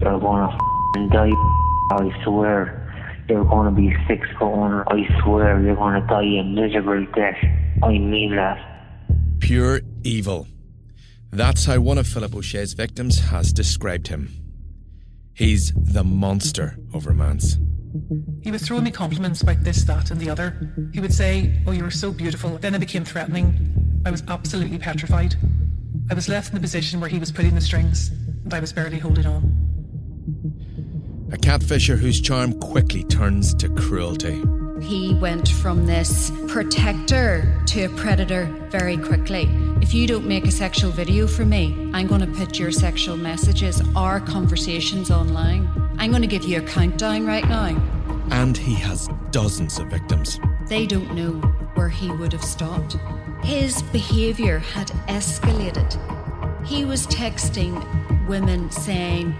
slash 0.00 0.12
ACAST. 0.12 0.20
You're 0.20 0.20
gonna 0.20 0.52
f***ing 0.52 1.08
die, 1.10 1.32
I 1.92 2.24
swear. 2.24 3.24
You're 3.28 3.44
gonna 3.44 3.70
be 3.70 3.94
six 4.08 4.26
foot 4.38 4.52
under, 4.52 4.88
I 4.92 5.22
swear. 5.22 5.60
You're 5.62 5.76
gonna 5.76 6.06
die 6.06 6.22
a 6.22 6.42
miserable 6.42 7.06
death. 7.14 7.38
I 7.82 7.98
mean 7.98 8.34
that. 8.36 8.58
Pure 9.40 9.80
evil. 10.02 10.46
That's 11.30 11.64
how 11.64 11.80
one 11.80 11.98
of 11.98 12.06
Philip 12.08 12.34
O'Shea's 12.34 12.72
victims 12.72 13.20
has 13.30 13.52
described 13.52 14.08
him. 14.08 14.30
He's 15.32 15.72
the 15.74 16.02
monster 16.02 16.76
of 16.92 17.06
romance. 17.06 17.56
He 18.42 18.50
was 18.50 18.62
throwing 18.62 18.84
me 18.84 18.90
compliments 18.90 19.42
about 19.42 19.62
this, 19.62 19.84
that, 19.84 20.10
and 20.10 20.20
the 20.20 20.28
other. 20.28 20.74
He 20.92 21.00
would 21.00 21.14
say, 21.14 21.52
Oh, 21.66 21.72
you 21.72 21.82
were 21.84 21.90
so 21.90 22.12
beautiful. 22.12 22.58
Then 22.58 22.74
it 22.74 22.78
became 22.80 23.04
threatening. 23.04 24.02
I 24.04 24.10
was 24.10 24.22
absolutely 24.28 24.78
petrified. 24.78 25.36
I 26.10 26.14
was 26.14 26.28
left 26.28 26.48
in 26.50 26.54
the 26.54 26.60
position 26.60 27.00
where 27.00 27.10
he 27.10 27.18
was 27.18 27.32
pulling 27.32 27.54
the 27.54 27.60
strings, 27.60 28.10
and 28.44 28.52
I 28.52 28.60
was 28.60 28.72
barely 28.72 28.98
holding 28.98 29.26
on. 29.26 29.59
A 31.32 31.36
catfisher 31.36 31.96
whose 31.96 32.20
charm 32.20 32.58
quickly 32.58 33.04
turns 33.04 33.54
to 33.54 33.68
cruelty. 33.68 34.42
He 34.80 35.14
went 35.14 35.48
from 35.48 35.86
this 35.86 36.32
protector 36.48 37.62
to 37.66 37.84
a 37.84 37.88
predator 37.90 38.46
very 38.68 38.96
quickly. 38.96 39.48
If 39.80 39.94
you 39.94 40.08
don't 40.08 40.26
make 40.26 40.44
a 40.46 40.50
sexual 40.50 40.90
video 40.90 41.28
for 41.28 41.44
me, 41.44 41.90
I'm 41.94 42.08
going 42.08 42.22
to 42.22 42.26
put 42.26 42.58
your 42.58 42.72
sexual 42.72 43.16
messages, 43.16 43.80
our 43.94 44.18
conversations 44.18 45.12
online. 45.12 45.68
I'm 45.98 46.10
going 46.10 46.22
to 46.22 46.28
give 46.28 46.42
you 46.42 46.58
a 46.58 46.62
countdown 46.62 47.24
right 47.26 47.46
now. 47.48 47.80
And 48.32 48.56
he 48.56 48.74
has 48.74 49.08
dozens 49.30 49.78
of 49.78 49.86
victims. 49.86 50.40
They 50.66 50.84
don't 50.84 51.14
know 51.14 51.32
where 51.74 51.90
he 51.90 52.10
would 52.10 52.32
have 52.32 52.44
stopped. 52.44 52.96
His 53.44 53.82
behaviour 53.82 54.58
had 54.58 54.88
escalated. 55.06 55.96
He 56.66 56.84
was 56.84 57.06
texting 57.06 57.76
women 58.26 58.70
saying, 58.70 59.34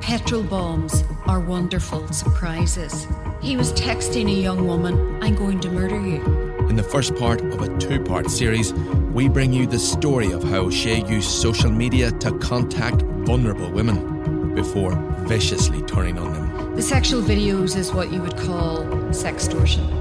Petrol 0.00 0.42
bombs 0.42 1.04
are 1.26 1.40
wonderful 1.40 2.06
surprises. 2.08 3.06
He 3.40 3.56
was 3.56 3.72
texting 3.72 4.28
a 4.28 4.40
young 4.40 4.66
woman, 4.66 5.22
I'm 5.22 5.34
going 5.34 5.60
to 5.60 5.70
murder 5.70 6.00
you. 6.00 6.22
In 6.68 6.76
the 6.76 6.82
first 6.82 7.14
part 7.16 7.40
of 7.40 7.62
a 7.62 7.78
two 7.78 8.00
part 8.02 8.30
series, 8.30 8.72
we 9.12 9.28
bring 9.28 9.52
you 9.52 9.66
the 9.66 9.78
story 9.78 10.32
of 10.32 10.42
how 10.44 10.66
O'Shea 10.66 11.04
used 11.06 11.30
social 11.30 11.70
media 11.70 12.10
to 12.12 12.36
contact 12.38 13.02
vulnerable 13.26 13.70
women 13.70 14.54
before 14.54 14.94
viciously 15.26 15.82
turning 15.82 16.18
on 16.18 16.32
them. 16.32 16.76
The 16.76 16.82
sexual 16.82 17.22
videos 17.22 17.76
is 17.76 17.92
what 17.92 18.12
you 18.12 18.20
would 18.20 18.36
call 18.36 18.84
sextortion. 19.10 19.92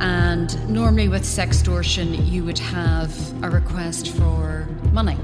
And 0.00 0.68
normally 0.68 1.08
with 1.08 1.22
sextortion, 1.22 2.28
you 2.30 2.44
would 2.44 2.58
have 2.58 3.44
a 3.44 3.50
request 3.50 4.08
for 4.08 4.66
money. 4.92 5.16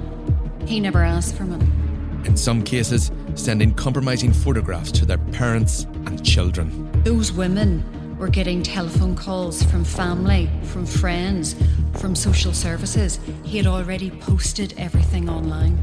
He 0.66 0.80
never 0.80 1.02
asked 1.02 1.34
for 1.34 1.44
money. 1.44 1.66
In 2.24 2.36
some 2.36 2.62
cases, 2.62 3.10
sending 3.34 3.74
compromising 3.74 4.32
photographs 4.32 4.92
to 4.92 5.06
their 5.06 5.18
parents 5.18 5.84
and 6.06 6.24
children. 6.24 6.90
Those 7.04 7.32
women 7.32 7.84
were 8.18 8.28
getting 8.28 8.62
telephone 8.62 9.14
calls 9.14 9.62
from 9.62 9.84
family, 9.84 10.50
from 10.64 10.84
friends, 10.84 11.54
from 11.98 12.16
social 12.16 12.52
services. 12.52 13.20
He 13.44 13.56
had 13.56 13.66
already 13.66 14.10
posted 14.10 14.74
everything 14.76 15.28
online. 15.28 15.78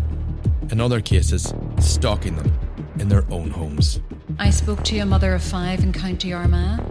In 0.71 0.81
other 0.81 0.99
cases, 0.99 1.53
stalking 1.79 2.35
them 2.35 2.51
in 2.99 3.07
their 3.07 3.25
own 3.31 3.51
homes. 3.51 3.99
I 4.37 4.49
spoke 4.49 4.83
to 4.85 4.99
a 4.99 5.05
mother 5.05 5.33
of 5.33 5.43
five 5.43 5.81
in 5.81 5.93
County 5.93 6.33
Armagh. 6.33 6.83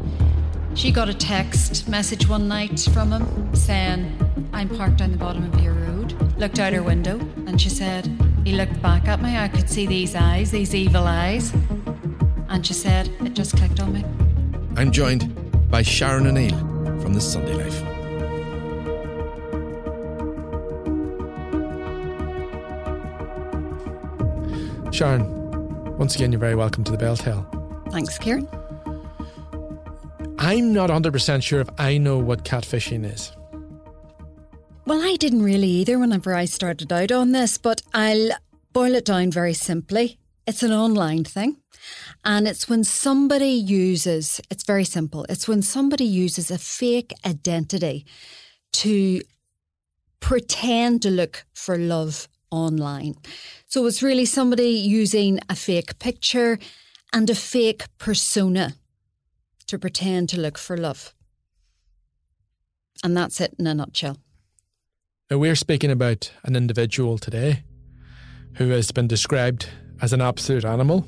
She 0.74 0.90
got 0.90 1.08
a 1.08 1.14
text 1.14 1.88
message 1.88 2.28
one 2.28 2.48
night 2.48 2.80
from 2.92 3.12
him 3.12 3.54
saying, 3.54 4.18
I'm 4.52 4.68
parked 4.68 5.02
on 5.02 5.12
the 5.12 5.18
bottom 5.18 5.44
of 5.44 5.60
your 5.60 5.74
road. 5.74 6.12
Looked 6.38 6.58
out 6.58 6.72
her 6.72 6.82
window 6.82 7.18
and 7.46 7.60
she 7.60 7.68
said, 7.68 8.08
He 8.44 8.52
looked 8.52 8.80
back 8.82 9.08
at 9.08 9.22
me. 9.22 9.38
I 9.38 9.48
could 9.48 9.70
see 9.70 9.86
these 9.86 10.14
eyes, 10.14 10.50
these 10.50 10.74
evil 10.74 11.06
eyes. 11.06 11.52
And 12.48 12.66
she 12.66 12.74
said, 12.74 13.10
It 13.20 13.32
just 13.32 13.56
clicked 13.56 13.80
on 13.80 13.94
me. 13.94 14.04
I'm 14.76 14.92
joined 14.92 15.70
by 15.70 15.80
Sharon 15.80 16.26
O'Neill 16.26 16.58
from 17.00 17.14
the 17.14 17.20
Sunday 17.22 17.54
Life. 17.54 17.80
Sharon, 24.94 25.24
once 25.96 26.14
again, 26.14 26.30
you're 26.30 26.38
very 26.38 26.54
welcome 26.54 26.84
to 26.84 26.92
the 26.92 26.98
BelTel. 26.98 27.46
Thanks, 27.90 28.18
Ciarán. 28.18 28.46
I'm 30.38 30.74
not 30.74 30.90
100% 30.90 31.42
sure 31.42 31.60
if 31.60 31.70
I 31.78 31.96
know 31.96 32.18
what 32.18 32.44
catfishing 32.44 33.10
is. 33.10 33.32
Well, 34.86 35.00
I 35.02 35.16
didn't 35.16 35.42
really 35.42 35.68
either 35.68 35.98
whenever 35.98 36.34
I 36.34 36.44
started 36.44 36.92
out 36.92 37.10
on 37.10 37.32
this, 37.32 37.56
but 37.56 37.80
I'll 37.94 38.32
boil 38.74 38.94
it 38.94 39.06
down 39.06 39.30
very 39.30 39.54
simply. 39.54 40.18
It's 40.46 40.62
an 40.62 40.72
online 40.72 41.24
thing. 41.24 41.56
And 42.22 42.46
it's 42.46 42.68
when 42.68 42.84
somebody 42.84 43.48
uses, 43.48 44.42
it's 44.50 44.64
very 44.64 44.84
simple, 44.84 45.24
it's 45.30 45.48
when 45.48 45.62
somebody 45.62 46.04
uses 46.04 46.50
a 46.50 46.58
fake 46.58 47.14
identity 47.24 48.04
to 48.74 49.22
pretend 50.20 51.00
to 51.02 51.10
look 51.10 51.46
for 51.54 51.78
love 51.78 52.28
online. 52.50 53.14
So 53.66 53.86
it's 53.86 54.02
really 54.02 54.26
somebody 54.26 54.68
using 54.68 55.40
a 55.48 55.56
fake 55.56 55.98
picture 55.98 56.58
and 57.10 57.30
a 57.30 57.34
fake 57.34 57.84
persona 57.96 58.74
to 59.66 59.78
pretend 59.78 60.28
to 60.30 60.40
look 60.40 60.58
for 60.58 60.76
love. 60.76 61.14
And 63.02 63.16
that's 63.16 63.40
it 63.40 63.54
in 63.58 63.66
a 63.66 63.74
nutshell. 63.74 64.18
Now, 65.30 65.38
we're 65.38 65.56
speaking 65.56 65.90
about 65.90 66.30
an 66.44 66.54
individual 66.54 67.16
today 67.16 67.64
who 68.56 68.68
has 68.68 68.92
been 68.92 69.08
described 69.08 69.66
as 70.02 70.12
an 70.12 70.20
absolute 70.20 70.66
animal 70.66 71.06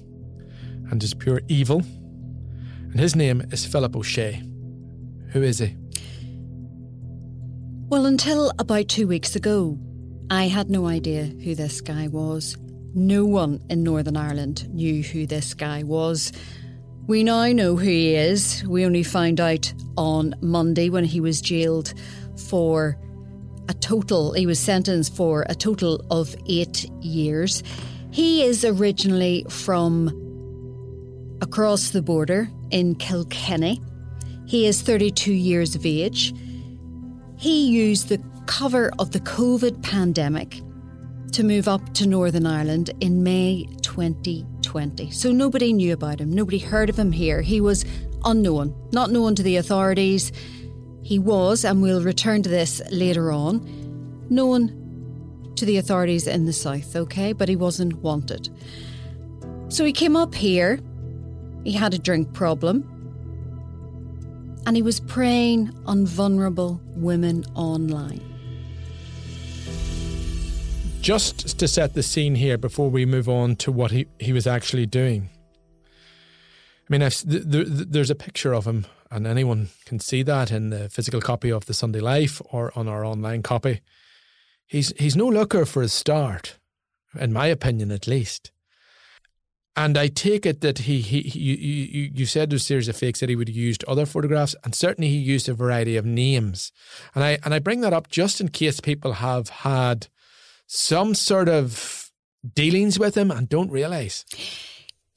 and 0.91 1.03
is 1.03 1.12
pure 1.12 1.43
evil. 1.49 1.82
And 2.91 2.99
his 2.99 3.15
name 3.15 3.43
is 3.53 3.66
Philip 3.66 3.94
O'Shea. 3.94 4.43
Who 5.32 5.43
is 5.43 5.59
he? 5.59 5.76
Well, 7.88 8.06
until 8.06 8.53
about 8.59 8.88
two 8.88 9.06
weeks 9.06 9.37
ago, 9.37 9.78
I 10.31 10.44
had 10.44 10.71
no 10.71 10.87
idea 10.87 11.25
who 11.25 11.55
this 11.55 11.82
guy 11.82 12.09
was. 12.09 12.56
No 12.94 13.26
one 13.26 13.62
in 13.69 13.82
Northern 13.82 14.17
Ireland 14.17 14.67
knew 14.73 15.02
who 15.02 15.26
this 15.26 15.52
guy 15.52 15.82
was. 15.82 16.32
We 17.06 17.23
now 17.23 17.49
know 17.49 17.76
who 17.76 17.85
he 17.87 18.14
is. 18.14 18.64
We 18.67 18.87
only 18.87 19.02
found 19.02 19.40
out 19.40 19.75
on 19.99 20.35
Monday 20.40 20.88
when 20.88 21.05
he 21.05 21.20
was 21.20 21.43
jailed 21.43 21.93
for 22.49 22.99
a 23.68 23.74
total, 23.74 24.32
he 24.32 24.46
was 24.46 24.58
sentenced 24.58 25.14
for 25.14 25.44
a 25.48 25.54
total 25.54 26.04
of 26.10 26.34
eight 26.46 26.84
years. 27.00 27.62
He 28.10 28.42
is 28.42 28.64
originally 28.64 29.44
from 29.48 30.08
across 31.42 31.90
the 31.90 32.02
border 32.02 32.48
in 32.70 32.94
Kilkenny. 32.94 33.80
He 34.46 34.66
is 34.66 34.82
32 34.82 35.32
years 35.32 35.74
of 35.74 35.84
age. 35.84 36.34
He 37.36 37.66
used 37.68 38.08
the 38.08 38.22
cover 38.46 38.90
of 38.98 39.10
the 39.10 39.20
COVID 39.20 39.82
pandemic 39.82 40.60
to 41.32 41.44
move 41.44 41.68
up 41.68 41.92
to 41.94 42.06
Northern 42.06 42.46
Ireland 42.46 42.90
in 43.00 43.22
May 43.22 43.66
2020. 43.82 45.10
So 45.10 45.32
nobody 45.32 45.72
knew 45.72 45.92
about 45.92 46.20
him, 46.20 46.32
nobody 46.32 46.58
heard 46.58 46.88
of 46.88 46.98
him 46.98 47.12
here. 47.12 47.42
He 47.42 47.60
was 47.60 47.84
unknown, 48.24 48.74
not 48.92 49.10
known 49.10 49.34
to 49.34 49.42
the 49.42 49.56
authorities. 49.56 50.32
He 51.06 51.20
was, 51.20 51.64
and 51.64 51.82
we'll 51.82 52.03
return 52.03 52.43
to 52.43 52.49
this 52.49 52.82
later 52.91 53.31
on, 53.31 53.61
known 54.29 55.53
to 55.55 55.64
the 55.64 55.76
authorities 55.76 56.26
in 56.26 56.47
the 56.47 56.53
south, 56.53 56.97
okay? 56.97 57.32
But 57.32 57.49
he 57.49 57.55
wasn't 57.55 57.94
wanted. 58.03 58.49
So 59.69 59.85
he 59.85 59.93
came 59.93 60.17
up 60.17 60.35
here, 60.35 60.81
he 61.62 61.70
had 61.70 61.94
a 61.94 61.99
drink 61.99 62.32
problem, 62.32 62.82
and 64.67 64.75
he 64.75 64.82
was 64.82 64.99
preying 64.99 65.70
on 65.87 66.06
vulnerable 66.06 66.81
women 66.97 67.44
online. 67.55 68.20
Just 71.02 71.56
to 71.61 71.69
set 71.69 71.94
the 71.94 72.02
scene 72.02 72.35
here 72.35 72.59
before 72.59 72.91
we 72.91 73.06
move 73.06 73.29
on 73.29 73.55
to 73.56 73.70
what 73.70 73.93
he, 73.93 74.09
he 74.19 74.32
was 74.32 74.49
actually 74.49 74.87
doing. 74.87 75.31
I 75.94 76.88
mean, 76.88 77.02
I've, 77.05 77.14
th- 77.14 77.49
th- 77.49 77.67
there's 77.69 78.11
a 78.11 78.17
picture 78.17 78.52
of 78.52 78.67
him, 78.67 78.87
and 79.11 79.26
anyone 79.26 79.69
can 79.85 80.00
see 80.00 80.23
that 80.23 80.50
in 80.50 80.70
the 80.70 80.88
physical 80.88 81.20
copy 81.20 81.50
of 81.50 81.67
the 81.67 81.75
Sunday 81.75 82.00
Life 82.00 82.41
or 82.50 82.73
on 82.76 82.88
our 82.88 83.05
online 83.05 83.43
copy. 83.43 83.81
He's 84.67 84.93
he's 84.99 85.17
no 85.17 85.26
looker 85.26 85.64
for 85.64 85.82
a 85.82 85.88
start, 85.88 86.58
in 87.19 87.32
my 87.32 87.47
opinion, 87.47 87.91
at 87.91 88.06
least. 88.06 88.50
And 89.79 89.99
I 89.99 90.08
take 90.08 90.47
it 90.47 90.62
that 90.62 90.79
he, 90.79 91.03
he, 91.03 91.20
he 91.20 91.38
you, 91.38 91.56
you, 91.56 92.11
you 92.14 92.26
said 92.26 92.49
there's 92.49 92.62
a 92.62 92.64
series 92.64 92.88
of 92.88 92.97
fakes 92.97 93.20
that 93.20 93.29
he 93.29 93.37
would 93.37 93.49
have 93.49 93.56
used 93.56 93.85
other 93.85 94.06
photographs, 94.06 94.56
and 94.64 94.75
certainly 94.75 95.11
he 95.11 95.19
used 95.19 95.50
a 95.50 95.55
variety 95.55 95.97
of 95.97 96.06
names. 96.06 96.73
And 97.14 97.23
I 97.23 97.38
and 97.44 97.52
I 97.52 97.59
bring 97.59 97.82
that 97.82 97.93
up 97.93 98.09
just 98.09 98.41
in 98.41 98.49
case 98.49 98.81
people 98.81 99.14
have 99.14 99.49
had 99.50 100.09
some 100.67 101.14
sort 101.14 101.49
of 101.49 102.11
dealings 102.55 102.99
with 102.99 103.17
him 103.17 103.31
and 103.31 103.49
don't 103.49 103.70
realise. 103.70 104.25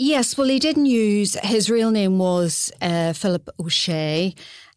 Yes, 0.01 0.37
well, 0.37 0.47
he 0.47 0.59
didn't 0.59 0.85
use 0.85 1.33
his 1.43 1.69
real 1.69 1.91
name 1.91 2.19
was 2.19 2.71
uh, 2.81 3.11
Philip 3.11 3.49
O'Shea, 3.59 4.33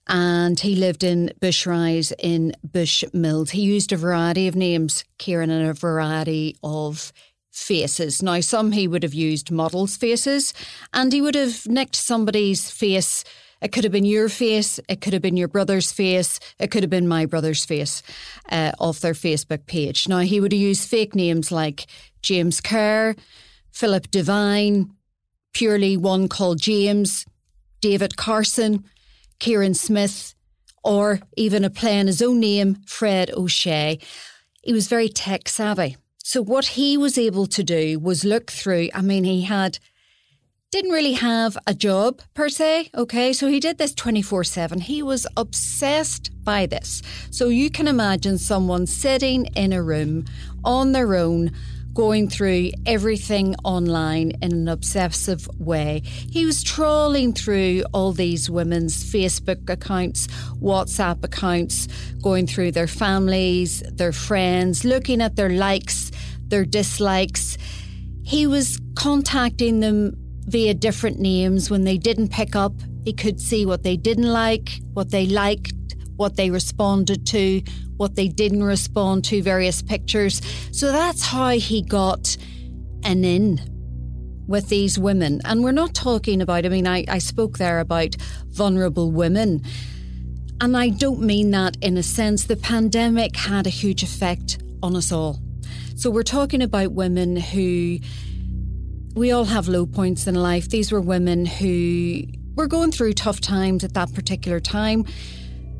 and 0.09 0.59
he 0.59 0.75
lived 0.75 1.05
in 1.05 1.31
Bushrise 1.41 2.13
in 2.19 2.57
Bushmills. 2.69 3.51
He 3.51 3.63
used 3.63 3.93
a 3.93 3.97
variety 3.97 4.49
of 4.49 4.57
names, 4.57 5.05
Ciarán, 5.21 5.49
and 5.49 5.69
a 5.69 5.75
variety 5.75 6.57
of 6.65 7.13
faces. 7.53 8.21
Now, 8.21 8.41
some 8.41 8.73
he 8.73 8.89
would 8.89 9.05
have 9.05 9.15
used 9.15 9.53
models' 9.53 9.97
faces, 9.97 10.53
and 10.93 11.13
he 11.13 11.21
would 11.21 11.37
have 11.37 11.69
nicked 11.69 11.95
somebody's 11.95 12.69
face. 12.69 13.23
It 13.61 13.71
could 13.71 13.85
have 13.85 13.93
been 13.93 14.05
your 14.05 14.29
face, 14.29 14.81
it 14.89 15.01
could 15.01 15.13
have 15.13 15.23
been 15.23 15.37
your 15.37 15.47
brother's 15.47 15.93
face, 15.93 16.41
it 16.59 16.73
could 16.73 16.83
have 16.83 16.91
been 16.91 17.07
my 17.07 17.27
brother's 17.27 17.65
face 17.65 18.03
uh, 18.51 18.73
off 18.81 18.99
their 18.99 19.15
Facebook 19.15 19.67
page. 19.67 20.09
Now, 20.09 20.19
he 20.19 20.41
would 20.41 20.51
have 20.51 20.61
used 20.61 20.89
fake 20.89 21.15
names 21.15 21.53
like 21.53 21.87
James 22.23 22.61
Kerr, 22.61 23.15
Philip 23.71 24.11
Devine, 24.11 24.91
purely 25.53 25.97
one 25.97 26.29
called 26.29 26.61
James, 26.61 27.27
David 27.81 28.17
Carson, 28.17 28.85
Kieran 29.39 29.75
Smith, 29.75 30.35
or 30.85 31.21
even 31.37 31.65
a 31.65 31.71
play 31.71 31.99
on 32.01 32.07
his 32.07 32.23
own 32.23 32.41
name, 32.41 32.77
Fred 32.87 33.31
O'Shea. 33.31 33.99
He 34.63 34.73
was 34.73 34.89
very 34.89 35.09
tech 35.09 35.49
savvy. 35.49 35.97
So 36.25 36.43
what 36.43 36.67
he 36.67 36.97
was 36.97 37.19
able 37.19 37.47
to 37.49 37.63
do 37.63 37.99
was 37.99 38.25
look 38.25 38.51
through, 38.51 38.89
I 38.95 39.03
mean, 39.03 39.25
he 39.25 39.43
had 39.43 39.79
didn't 40.71 40.93
really 40.93 41.13
have 41.13 41.59
a 41.67 41.75
job 41.75 42.23
per 42.33 42.49
se, 42.49 42.89
okay? 42.95 43.35
So 43.35 43.47
he 43.49 43.61
did 43.61 43.77
this 43.77 43.93
24/7. 43.93 44.81
He 44.81 45.03
was 45.03 45.27
obsessed 45.37 46.31
by 46.43 46.65
this. 46.65 47.03
So 47.31 47.51
you 47.51 47.69
can 47.69 47.87
imagine 47.87 48.39
someone 48.39 48.87
sitting 48.87 49.45
in 49.55 49.75
a 49.75 49.83
room 49.83 50.25
on 50.65 50.93
their 50.93 51.15
own 51.15 51.53
going 51.95 52.29
through 52.29 52.71
everything 52.87 53.55
online 53.65 54.33
in 54.43 54.53
an 54.53 54.69
obsessive 54.69 55.49
way. 55.59 56.03
He 56.05 56.45
was 56.45 56.63
trawling 56.63 57.33
through 57.33 57.85
all 57.93 58.13
these 58.13 58.49
women's 58.49 59.05
Facebook 59.05 59.69
accounts, 59.69 60.27
WhatsApp 60.61 61.23
accounts, 61.25 61.89
going 62.23 62.47
through 62.47 62.73
their 62.73 62.87
families, 62.87 63.83
their 63.93 64.13
friends, 64.13 64.85
looking 64.85 65.21
at 65.21 65.37
their 65.37 65.51
likes, 65.51 66.11
their 66.49 66.65
dislikes. 66.65 67.59
He 68.23 68.47
was 68.47 68.81
contacting 68.95 69.81
them 69.81 70.15
via 70.47 70.75
different 70.75 71.19
names 71.19 71.71
when 71.71 71.85
they 71.85 71.99
didn't 71.99 72.29
pick 72.29 72.57
up. 72.57 72.73
He 73.05 73.13
could 73.13 73.41
see 73.41 73.67
what 73.67 73.83
they 73.83 73.97
didn't 73.97 74.33
like, 74.33 74.81
what 74.93 75.11
they 75.11 75.27
liked, 75.27 75.73
what 76.23 76.37
they 76.37 76.51
responded 76.51 77.27
to, 77.27 77.61
what 77.97 78.15
they 78.15 78.29
didn't 78.29 78.63
respond 78.63 79.25
to, 79.25 79.43
various 79.43 79.83
pictures. 79.83 80.41
So 80.71 80.93
that's 80.93 81.21
how 81.21 81.51
he 81.51 81.83
got 81.83 82.37
an 83.03 83.25
in 83.25 83.61
with 84.47 84.69
these 84.69 85.01
women. 85.01 85.41
And 85.45 85.65
we're 85.65 85.73
not 85.73 85.95
talking 85.97 86.41
about, 86.41 86.65
I 86.65 86.69
mean, 86.69 86.87
I, 86.87 87.05
I 87.09 87.19
spoke 87.19 87.59
there 87.59 87.81
about 87.81 88.15
vulnerable 88.51 89.11
women. 89.11 89.65
And 90.61 90.77
I 90.77 90.91
don't 90.91 91.23
mean 91.23 91.51
that 91.51 91.77
in 91.83 91.97
a 91.97 92.05
sense. 92.05 92.45
The 92.45 92.57
pandemic 92.57 93.35
had 93.35 93.67
a 93.67 93.71
huge 93.71 94.05
effect 94.05 94.63
on 94.81 94.95
us 94.95 95.11
all. 95.11 95.41
So 95.97 96.09
we're 96.09 96.23
talking 96.23 96.63
about 96.63 96.93
women 96.93 97.37
who 97.37 97.99
we 99.15 99.33
all 99.33 99.47
have 99.47 99.67
low 99.67 99.87
points 99.87 100.29
in 100.29 100.37
life. 100.37 100.69
These 100.69 100.93
were 100.93 101.01
women 101.01 101.47
who 101.47 102.23
were 102.55 102.69
going 102.69 102.93
through 102.93 103.15
tough 103.15 103.41
times 103.41 103.83
at 103.83 103.95
that 103.95 104.15
particular 104.15 104.61
time. 104.61 105.05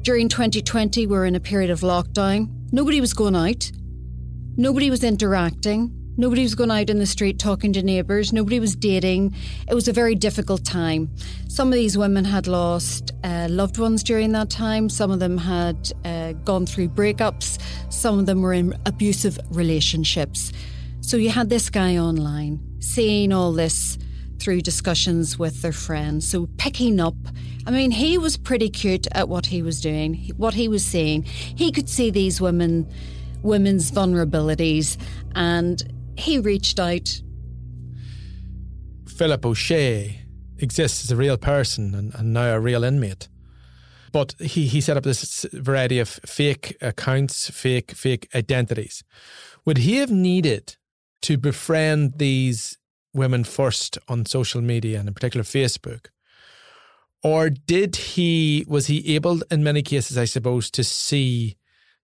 During 0.03 0.29
2020, 0.29 1.07
we 1.07 1.17
are 1.17 1.25
in 1.25 1.37
a 1.37 1.41
period 1.41 1.71
of 1.71 1.83
lockdown. 1.83 2.49
Nobody 2.73 3.01
was 3.01 3.15
going 3.15 3.37
out. 3.37 3.71
Nobody 4.57 4.91
was 4.91 5.05
interacting. 5.05 5.93
Nobody 6.17 6.43
was 6.43 6.57
going 6.57 6.73
out 6.73 6.91
in 6.91 6.99
the 6.99 7.07
street 7.07 7.39
talking 7.39 7.73
to 7.75 7.85
neighbours. 7.85 8.33
Nobody 8.33 8.59
was 8.59 8.75
dating. 8.75 9.33
It 9.69 9.75
was 9.75 9.87
a 9.87 9.93
very 9.93 10.17
difficult 10.17 10.65
time. 10.65 11.09
Some 11.47 11.69
of 11.69 11.75
these 11.75 11.97
women 11.97 12.25
had 12.25 12.49
lost 12.49 13.13
uh, 13.23 13.47
loved 13.49 13.79
ones 13.79 14.03
during 14.03 14.33
that 14.33 14.51
time. 14.51 14.89
Some 14.89 15.13
of 15.13 15.21
them 15.21 15.39
had 15.39 15.93
uh, 16.05 16.33
gone 16.33 16.67
through 16.67 16.89
breakups. 16.89 17.61
Some 17.89 18.19
of 18.19 18.27
them 18.27 18.43
were 18.43 18.55
in 18.55 18.75
abusive 18.87 19.39
relationships. 19.51 20.53
So 21.01 21.17
you 21.17 21.31
had 21.31 21.49
this 21.49 21.71
guy 21.71 21.99
online 21.99 22.59
seeing 22.81 23.33
all 23.33 23.53
this 23.53 23.99
through 24.43 24.61
discussions 24.61 25.39
with 25.39 25.63
their 25.63 25.73
friends. 25.73 26.29
So 26.29 26.49
picking 26.57 26.99
up, 26.99 27.15
I 27.67 27.71
mean, 27.71 27.93
he 27.93 28.19
was 28.19 28.37
pretty 28.37 28.69
cute 28.69 29.07
at 29.13 29.29
what 29.29 29.47
he 29.47 29.63
was 29.63 29.81
doing, 29.81 30.31
what 30.37 30.55
he 30.55 30.67
was 30.67 30.85
seeing. 30.85 31.23
He 31.23 31.71
could 31.71 31.89
see 31.89 32.11
these 32.11 32.41
women, 32.41 32.91
women's 33.43 33.93
vulnerabilities, 33.93 34.97
and 35.35 35.83
he 36.17 36.39
reached 36.39 36.81
out. 36.81 37.23
Philip 39.07 39.47
O'Shea 39.47 40.23
exists 40.59 41.05
as 41.05 41.13
a 41.13 41.17
real 41.17 41.37
person 41.37 41.95
and, 41.95 42.15
and 42.15 42.33
now 42.33 42.55
a 42.55 42.61
real 42.61 42.83
inmate. 42.83 43.29
But 44.11 44.35
he, 44.39 44.67
he 44.67 44.81
set 44.81 44.97
up 44.97 45.05
this 45.05 45.47
variety 45.53 45.99
of 45.99 46.09
fake 46.09 46.77
accounts, 46.81 47.49
fake 47.49 47.93
fake 47.93 48.29
identities. 48.35 49.05
Would 49.65 49.79
he 49.79 49.97
have 49.97 50.11
needed 50.11 50.77
to 51.23 51.39
befriend 51.39 52.19
these 52.19 52.77
women 53.15 53.45
first 53.45 53.99
on 54.09 54.27
social 54.27 54.61
media 54.61 54.99
and 54.99 55.09
in 55.09 55.15
particular 55.15 55.45
Facebook? 55.45 56.07
Or 57.23 57.51
did 57.51 57.97
he, 57.97 58.65
was 58.67 58.87
he 58.87 59.15
able 59.15 59.43
in 59.51 59.63
many 59.63 59.83
cases, 59.83 60.19
I 60.19 60.25
suppose, 60.25 60.71
to 60.73 60.83
see 60.83 61.57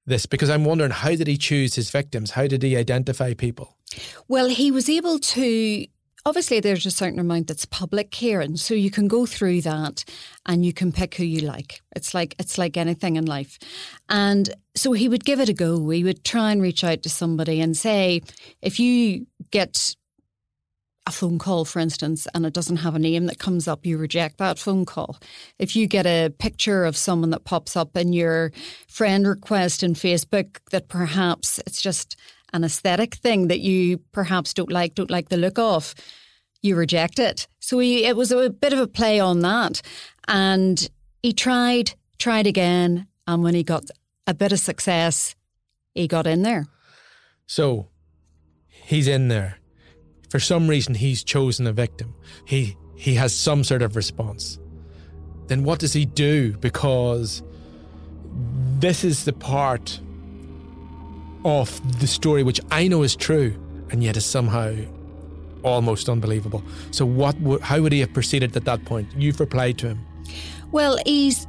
this? 0.07 0.27
Because 0.27 0.49
I'm 0.49 0.65
wondering, 0.65 0.93
how 0.93 1.17
did 1.17 1.27
he 1.27 1.37
choose 1.37 1.75
his 1.75 1.91
victims? 1.91 2.33
How 2.33 2.47
did 2.47 2.63
he 2.63 2.77
identify 2.77 3.35
people? 3.35 3.77
Well, 4.29 4.49
he 4.49 4.71
was 4.71 4.89
able 4.89 5.19
to. 5.19 5.87
Obviously, 6.27 6.61
there's 6.61 6.85
a 6.85 6.91
certain 6.91 7.19
amount 7.19 7.47
that's 7.47 7.65
public 7.65 8.15
here, 8.15 8.41
and 8.41 8.61
so 8.61 8.75
you 8.75 8.91
can 8.91 9.09
go 9.09 9.25
through 9.25 9.63
that 9.63 10.05
and 10.45 10.65
you 10.67 10.75
can 10.75 10.93
pick 10.93 11.15
who 11.15 11.25
you 11.25 11.41
like. 11.41 11.81
It's 11.97 12.13
like 12.13 12.35
it's 12.39 12.59
like 12.59 12.77
anything 12.77 13.17
in 13.17 13.25
life, 13.25 13.59
and 14.09 14.53
so 14.75 14.93
he 14.93 15.09
would 15.09 15.25
give 15.25 15.41
it 15.41 15.49
a 15.49 15.55
go. 15.55 15.89
He 15.89 16.05
would 16.05 16.25
try 16.25 16.53
and 16.53 16.61
reach 16.61 16.85
out 16.85 17.03
to 17.05 17.09
somebody 17.09 17.61
and 17.61 17.77
say, 17.77 18.21
if 18.61 18.79
you 18.79 19.27
get 19.51 19.97
a 21.09 21.11
phone 21.13 21.39
call, 21.39 21.65
for 21.65 21.81
instance, 21.81 22.29
and 22.35 22.45
it 22.45 22.53
doesn't 22.53 22.77
have 22.77 22.95
a 22.95 22.99
name 22.99 23.27
that 23.27 23.39
comes 23.39 23.67
up, 23.67 23.87
you 23.87 23.97
reject 23.97 24.39
that 24.39 24.59
phone 24.59 24.85
call. 24.85 25.19
If 25.59 25.75
you 25.75 25.87
get 25.87 26.07
a 26.07 26.29
picture 26.39 26.85
of 26.85 26.97
someone 26.97 27.31
that 27.31 27.45
pops 27.45 27.77
up 27.77 27.97
in 27.97 28.13
your 28.13 28.53
friend 28.89 29.27
request 29.27 29.83
in 29.83 29.95
Facebook 29.95 30.59
that 30.71 30.89
perhaps 30.89 31.59
it's 31.67 31.81
just 31.81 32.17
an 32.53 32.63
aesthetic 32.63 33.15
thing 33.17 33.49
that 33.49 33.61
you 33.61 33.99
perhaps 34.13 34.53
don't 34.53 34.71
like, 34.71 34.95
don't 34.95 35.11
like 35.11 35.31
the 35.31 35.37
look 35.39 35.59
of, 35.59 35.95
you 36.61 36.77
reject 36.77 37.19
it. 37.19 37.49
So 37.59 37.79
he, 37.79 38.05
it 38.05 38.17
was 38.17 38.31
a 38.31 38.51
bit 38.51 38.75
of 38.75 38.79
a 38.79 38.87
play 38.87 39.19
on 39.19 39.41
that. 39.41 39.81
And 40.29 40.89
he 41.23 41.33
tried, 41.33 41.93
tried 42.19 42.47
again. 42.47 43.07
And 43.27 43.43
when 43.43 43.55
he 43.55 43.63
got 43.63 43.85
a 44.27 44.35
bit 44.35 44.53
of 44.53 44.59
success, 44.59 45.35
he 45.95 46.07
got 46.07 46.27
in 46.27 46.43
there. 46.43 46.67
So 47.47 47.89
he's 48.69 49.09
in 49.09 49.29
there 49.29 49.59
for 50.29 50.39
some 50.41 50.69
reason 50.69 50.95
he's 50.95 51.25
chosen 51.25 51.67
a 51.67 51.73
victim. 51.73 52.15
He 52.45 52.77
he 52.95 53.15
has 53.15 53.35
some 53.35 53.65
sort 53.65 53.83
of 53.83 53.97
response. 53.97 54.59
Then 55.47 55.65
what 55.65 55.79
does 55.79 55.93
he 55.93 56.05
do? 56.05 56.53
Because 56.59 57.43
this 58.79 59.05
is 59.05 59.25
the 59.25 59.33
part 59.33 60.01
of 61.45 62.01
the 62.01 62.07
story 62.07 62.43
which 62.43 62.61
I 62.71 62.89
know 62.89 63.03
is 63.03 63.17
true 63.17 63.55
and 63.91 64.03
yet 64.03 64.17
is 64.17 64.27
somehow 64.27 64.75
almost 65.63 66.09
unbelievable. 66.09 66.63
So 66.91 67.07
what 67.07 67.37
how 67.63 67.81
would 67.81 67.93
he 67.93 68.01
have 68.01 68.13
proceeded 68.13 68.57
at 68.57 68.65
that 68.65 68.85
point? 68.85 69.09
You've 69.17 69.41
replied 69.41 69.79
to 69.79 69.89
him. 69.89 70.01
Well, 70.73 70.99
he's 71.07 71.47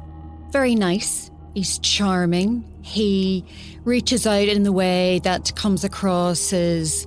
very 0.50 0.74
nice. 0.74 1.30
He's 1.54 1.78
charming. 1.80 2.64
he 2.82 3.44
reaches 3.84 4.26
out 4.26 4.48
in 4.48 4.62
the 4.62 4.72
way 4.72 5.20
that 5.24 5.54
comes 5.56 5.84
across 5.84 6.52
as 6.52 7.06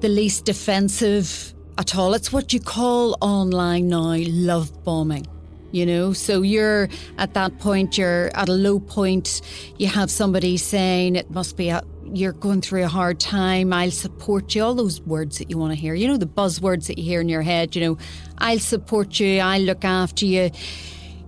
the 0.00 0.08
least 0.08 0.44
defensive 0.44 1.54
at 1.76 1.96
all. 1.96 2.14
It's 2.14 2.32
what 2.32 2.52
you 2.52 2.60
call 2.60 3.16
online 3.20 3.88
now 3.88 4.16
love 4.16 4.84
bombing. 4.84 5.26
You 5.70 5.84
know, 5.84 6.12
so 6.14 6.40
you're 6.40 6.88
at 7.18 7.34
that 7.34 7.58
point, 7.58 7.98
you're 7.98 8.30
at 8.34 8.48
a 8.48 8.52
low 8.52 8.80
point. 8.80 9.42
You 9.76 9.86
have 9.88 10.10
somebody 10.10 10.56
saying 10.56 11.14
it 11.14 11.30
must 11.30 11.58
be 11.58 11.68
a, 11.68 11.82
you're 12.04 12.32
going 12.32 12.62
through 12.62 12.84
a 12.84 12.88
hard 12.88 13.20
time. 13.20 13.70
I'll 13.74 13.90
support 13.90 14.54
you. 14.54 14.62
All 14.62 14.74
those 14.74 15.02
words 15.02 15.36
that 15.38 15.50
you 15.50 15.58
want 15.58 15.74
to 15.74 15.78
hear. 15.78 15.92
You 15.92 16.08
know, 16.08 16.16
the 16.16 16.26
buzzwords 16.26 16.86
that 16.86 16.96
you 16.96 17.04
hear 17.04 17.20
in 17.20 17.28
your 17.28 17.42
head. 17.42 17.76
You 17.76 17.82
know, 17.82 17.98
I'll 18.38 18.58
support 18.60 19.20
you. 19.20 19.40
I'll 19.40 19.60
look 19.60 19.84
after 19.84 20.24
you. 20.24 20.50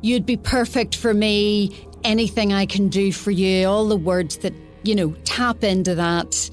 You'd 0.01 0.25
be 0.25 0.39
perfect 0.39 0.97
for 0.97 1.13
me. 1.13 1.87
Anything 2.03 2.55
I 2.55 2.65
can 2.65 2.89
do 2.89 3.13
for 3.13 3.31
you. 3.31 3.67
All 3.67 3.89
the 3.89 3.97
words 3.97 4.39
that, 4.39 4.55
you 4.85 4.95
know, 4.95 5.11
tap 5.25 5.63
into 5.63 5.95
that 5.97 6.49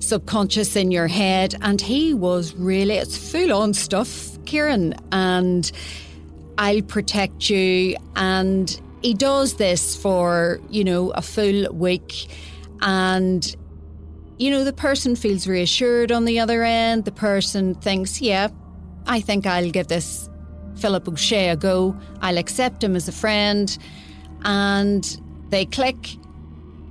subconscious 0.00 0.76
in 0.76 0.90
your 0.90 1.08
head. 1.08 1.54
And 1.60 1.80
he 1.80 2.14
was 2.14 2.54
really, 2.54 2.94
it's 2.94 3.16
full 3.16 3.52
on 3.52 3.74
stuff, 3.74 4.08
Ciarán. 4.44 4.98
And 5.12 5.70
I'll 6.56 6.82
protect 6.82 7.50
you. 7.50 7.96
And 8.16 8.80
he 9.02 9.14
does 9.14 9.54
this 9.54 9.96
for, 9.96 10.60
you 10.70 10.84
know, 10.84 11.10
a 11.10 11.22
full 11.22 11.72
week. 11.72 12.26
And, 12.80 13.56
you 14.38 14.50
know, 14.50 14.64
the 14.64 14.72
person 14.72 15.16
feels 15.16 15.46
reassured 15.46 16.12
on 16.12 16.24
the 16.24 16.40
other 16.40 16.62
end. 16.62 17.04
The 17.04 17.12
person 17.12 17.74
thinks, 17.74 18.20
yeah, 18.20 18.48
I 19.06 19.20
think 19.20 19.46
I'll 19.46 19.70
give 19.70 19.88
this 19.88 20.28
Philip 20.76 21.08
O'Shea 21.08 21.50
a 21.50 21.56
go. 21.56 21.96
I'll 22.20 22.38
accept 22.38 22.82
him 22.82 22.94
as 22.96 23.08
a 23.08 23.12
friend. 23.12 23.76
And 24.42 25.20
they 25.50 25.64
click. 25.64 26.16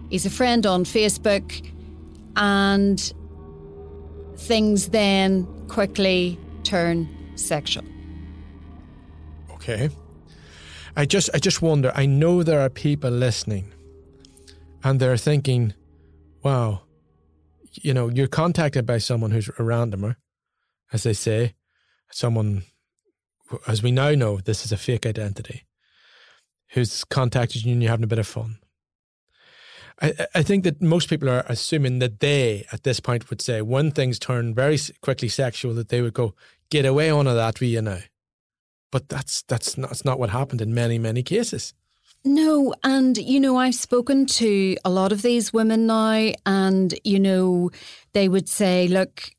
He's 0.10 0.26
a 0.26 0.30
friend 0.30 0.66
on 0.66 0.84
Facebook. 0.84 1.72
And 2.38 3.14
things 4.38 4.90
then 4.90 5.46
quickly 5.68 6.40
turn 6.64 7.10
sexual. 7.36 7.84
Okay. 9.52 9.90
I 10.96 11.06
just 11.06 11.30
I 11.34 11.40
just 11.40 11.62
wonder, 11.62 11.92
I 11.96 12.06
know 12.06 12.44
there 12.44 12.62
are 12.62 12.70
people 12.70 13.12
listening 13.12 13.74
and 14.84 15.00
they're 15.00 15.18
thinking, 15.18 15.74
wow, 16.44 16.82
you 17.74 17.94
know, 17.94 18.10
you're 18.10 18.28
contacted 18.28 18.86
by 18.86 18.98
someone 18.98 19.32
who's 19.32 19.50
a 19.50 19.64
randomer, 19.64 20.16
as 20.94 21.04
they 21.04 21.14
say, 21.14 21.56
someone 22.12 22.64
as 23.68 23.82
we 23.82 23.92
now 23.92 24.12
know, 24.12 24.40
this 24.40 24.66
is 24.66 24.72
a 24.72 24.78
fake 24.78 25.06
identity, 25.06 25.66
who's 26.70 27.04
contacted 27.04 27.64
you 27.64 27.74
and 27.74 27.82
you're 27.82 27.92
having 27.92 28.04
a 28.04 28.08
bit 28.08 28.20
of 28.20 28.28
fun. 28.28 28.58
I, 30.02 30.28
I 30.36 30.44
think 30.44 30.64
that 30.64 30.82
most 30.82 31.10
people 31.10 31.30
are 31.30 31.44
assuming 31.48 32.00
that 32.00 32.20
they, 32.20 32.66
at 32.72 32.84
this 32.84 33.00
point, 33.00 33.30
would 33.30 33.42
say 33.42 33.62
when 33.62 33.92
things 33.92 34.20
turn 34.20 34.54
very 34.54 34.78
quickly 35.02 35.28
sexual, 35.28 35.74
that 35.76 35.90
they 35.90 36.02
would 36.02 36.14
go, 36.14 36.36
get 36.70 36.86
away 36.86 37.10
on 37.10 37.26
that 37.26 37.60
with 37.60 37.70
you 37.70 37.82
now. 37.82 38.00
But 38.92 39.10
that's 39.10 39.42
that's 39.44 39.78
not, 39.78 39.90
that's 39.90 40.06
not 40.06 40.20
what 40.20 40.30
happened 40.30 40.62
in 40.62 40.74
many 40.74 40.98
many 40.98 41.24
cases. 41.24 41.74
No, 42.24 42.74
and 42.84 43.18
you 43.18 43.40
know, 43.40 43.58
I've 43.58 43.76
spoken 43.76 44.26
to 44.26 44.76
a 44.84 44.90
lot 44.90 45.12
of 45.12 45.22
these 45.22 45.52
women 45.52 45.88
now, 45.88 46.32
and 46.46 46.94
you 47.04 47.20
know, 47.20 47.72
they 48.14 48.30
would 48.30 48.48
say, 48.48 48.88
Look, 48.88 49.30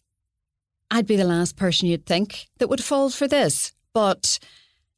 I'd 0.91 1.07
be 1.07 1.17
the 1.17 1.25
last 1.25 1.57
person 1.57 1.89
you'd 1.89 2.07
think 2.07 2.47
that 2.59 2.69
would 2.69 2.83
fall 2.83 3.11
for 3.11 3.29
this. 3.29 3.73
But 3.95 4.39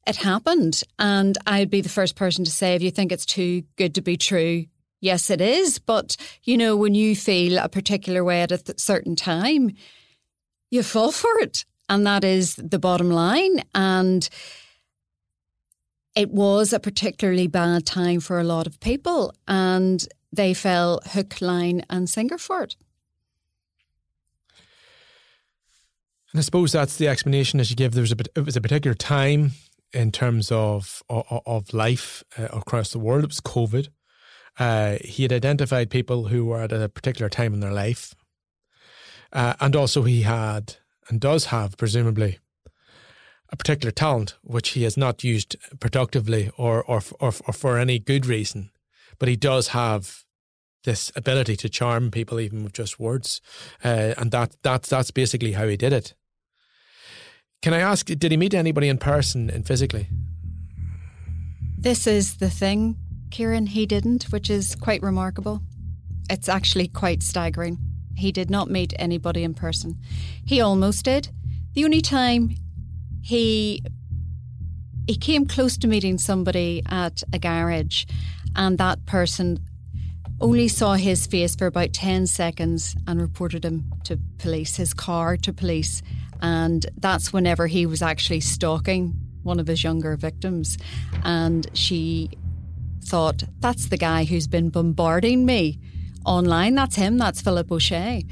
it 0.05 0.17
happened, 0.17 0.83
and 0.99 1.37
I'd 1.47 1.69
be 1.69 1.81
the 1.81 1.89
first 1.89 2.15
person 2.15 2.43
to 2.45 2.51
say, 2.51 2.75
If 2.75 2.81
you 2.81 2.91
think 2.91 3.11
it's 3.11 3.25
too 3.25 3.63
good 3.77 3.95
to 3.95 4.01
be 4.01 4.17
true, 4.17 4.65
yes, 5.01 5.29
it 5.29 5.41
is. 5.41 5.79
But, 5.79 6.15
you 6.43 6.57
know, 6.57 6.77
when 6.77 6.95
you 6.95 7.15
feel 7.15 7.57
a 7.57 7.67
particular 7.67 8.23
way 8.23 8.41
at 8.41 8.51
a 8.51 8.57
th- 8.57 8.79
certain 8.79 9.17
time, 9.17 9.73
you 10.69 10.83
fall 10.83 11.11
for 11.11 11.37
it. 11.39 11.65
And 11.89 12.07
that 12.07 12.23
is 12.23 12.55
the 12.55 12.79
bottom 12.79 13.09
line. 13.09 13.61
And 13.75 14.29
it 16.15 16.31
was 16.31 16.73
a 16.73 16.79
particularly 16.79 17.47
bad 17.47 17.85
time 17.85 18.19
for 18.19 18.39
a 18.39 18.43
lot 18.43 18.67
of 18.67 18.79
people, 18.79 19.33
and 19.47 20.05
they 20.31 20.53
fell 20.53 20.99
hook, 21.05 21.41
line, 21.41 21.85
and 21.89 22.09
sinker 22.09 22.37
for 22.37 22.63
it. 22.63 22.75
And 26.31 26.39
I 26.39 26.41
suppose 26.41 26.71
that's 26.71 26.97
the 26.97 27.07
explanation 27.07 27.57
that 27.57 27.69
you 27.69 27.75
give. 27.75 27.93
There 27.93 28.01
was 28.01 28.11
a 28.11 28.17
it 28.35 28.45
was 28.45 28.55
a 28.55 28.61
particular 28.61 28.95
time 28.95 29.51
in 29.93 30.11
terms 30.11 30.51
of 30.51 31.03
of, 31.09 31.41
of 31.45 31.73
life 31.73 32.23
uh, 32.37 32.47
across 32.53 32.91
the 32.91 32.99
world. 32.99 33.23
It 33.23 33.29
was 33.29 33.41
COVID. 33.41 33.89
Uh, 34.59 34.97
he 35.01 35.23
had 35.23 35.31
identified 35.31 35.89
people 35.89 36.27
who 36.27 36.45
were 36.45 36.61
at 36.61 36.73
a 36.73 36.89
particular 36.89 37.29
time 37.29 37.53
in 37.53 37.59
their 37.61 37.73
life, 37.73 38.13
uh, 39.33 39.53
and 39.59 39.75
also 39.75 40.03
he 40.03 40.23
had 40.23 40.75
and 41.09 41.19
does 41.19 41.45
have, 41.45 41.77
presumably, 41.77 42.39
a 43.49 43.57
particular 43.57 43.91
talent 43.91 44.35
which 44.43 44.69
he 44.69 44.83
has 44.83 44.95
not 44.95 45.23
used 45.23 45.55
productively 45.79 46.49
or, 46.57 46.83
or, 46.83 47.01
or, 47.19 47.33
or 47.47 47.53
for 47.53 47.77
any 47.77 47.99
good 47.99 48.25
reason. 48.25 48.71
But 49.19 49.29
he 49.29 49.35
does 49.35 49.69
have 49.69 50.23
this 50.83 51.11
ability 51.15 51.55
to 51.57 51.69
charm 51.69 52.11
people 52.11 52.39
even 52.39 52.63
with 52.63 52.73
just 52.73 52.99
words. 52.99 53.41
Uh, 53.83 54.13
and 54.17 54.31
that, 54.31 54.55
that's, 54.63 54.89
that's 54.89 55.11
basically 55.11 55.51
how 55.51 55.67
he 55.67 55.77
did 55.77 55.93
it. 55.93 56.13
Can 57.61 57.73
I 57.73 57.79
ask, 57.79 58.05
did 58.05 58.31
he 58.31 58.37
meet 58.37 58.53
anybody 58.53 58.87
in 58.89 58.97
person 58.97 59.49
and 59.49 59.67
physically? 59.67 60.07
This 61.77 62.07
is 62.07 62.37
the 62.37 62.49
thing, 62.49 62.95
Ciarán. 63.31 63.69
He 63.69 63.85
didn't, 63.85 64.25
which 64.25 64.49
is 64.49 64.75
quite 64.75 65.01
remarkable. 65.01 65.61
It's 66.29 66.49
actually 66.49 66.87
quite 66.87 67.23
staggering. 67.23 67.77
He 68.15 68.31
did 68.31 68.49
not 68.49 68.69
meet 68.69 68.93
anybody 68.99 69.43
in 69.43 69.53
person. 69.53 69.97
He 70.45 70.61
almost 70.61 71.05
did. 71.05 71.29
The 71.73 71.85
only 71.85 72.01
time 72.01 72.55
he 73.21 73.83
he 75.07 75.15
came 75.15 75.47
close 75.47 75.77
to 75.77 75.87
meeting 75.87 76.17
somebody 76.17 76.83
at 76.87 77.23
a 77.33 77.39
garage 77.39 78.05
and 78.55 78.77
that 78.77 79.05
person 79.05 79.59
only 80.39 80.67
saw 80.67 80.93
his 80.93 81.27
face 81.27 81.55
for 81.55 81.67
about 81.67 81.93
10 81.93 82.27
seconds 82.27 82.95
and 83.07 83.21
reported 83.21 83.63
him 83.63 83.91
to 84.05 84.17
police, 84.37 84.75
his 84.75 84.93
car 84.93 85.37
to 85.37 85.53
police. 85.53 86.01
And 86.41 86.85
that's 86.97 87.31
whenever 87.31 87.67
he 87.67 87.85
was 87.85 88.01
actually 88.01 88.39
stalking 88.39 89.13
one 89.43 89.59
of 89.59 89.67
his 89.67 89.83
younger 89.83 90.15
victims. 90.15 90.77
And 91.23 91.67
she 91.73 92.29
thought, 93.03 93.43
that's 93.59 93.87
the 93.87 93.97
guy 93.97 94.23
who's 94.23 94.47
been 94.47 94.69
bombarding 94.69 95.45
me 95.45 95.79
online. 96.25 96.75
That's 96.75 96.95
him, 96.95 97.17
that's 97.17 97.41
Philip 97.41 97.71
O'Shea. 97.71 98.25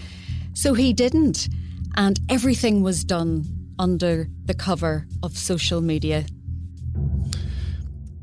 So 0.54 0.74
he 0.74 0.94
didn't. 0.94 1.50
And 1.96 2.20
everything 2.30 2.84
was 2.84 3.04
done 3.04 3.46
under 3.78 4.28
the 4.46 4.54
cover 4.54 5.08
of 5.24 5.38
social 5.38 5.82
media. 5.82 6.26